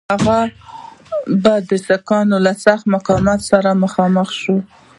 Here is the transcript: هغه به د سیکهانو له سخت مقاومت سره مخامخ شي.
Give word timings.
هغه 0.13 0.39
به 1.43 1.53
د 1.69 1.71
سیکهانو 1.87 2.37
له 2.45 2.53
سخت 2.65 2.83
مقاومت 2.95 3.39
سره 3.51 3.69
مخامخ 3.83 4.29
شي. 4.41 4.57